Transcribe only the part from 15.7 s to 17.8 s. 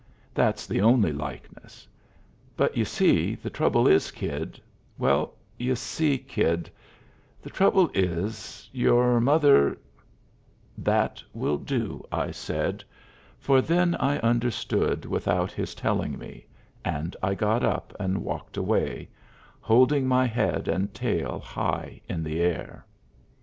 telling me, and I got